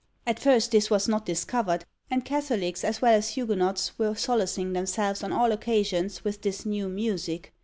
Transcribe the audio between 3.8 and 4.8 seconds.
were solacing